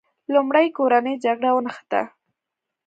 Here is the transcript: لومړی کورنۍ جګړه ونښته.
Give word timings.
لومړی 0.33 0.67
کورنۍ 0.77 1.15
جګړه 1.25 1.49
ونښته. 1.53 2.01